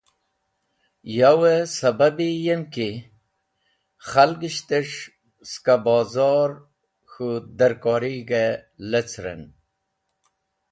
Yow-e 1.17 1.55
sababi 1.77 2.29
yem 2.45 2.61
ki 2.73 2.89
khalgishtes̃h 4.07 4.95
skẽ 5.51 5.79
bozor 5.85 6.51
k̃hũ 7.09 7.29
darkorig̃h 7.57 8.59
leceren. 8.89 9.41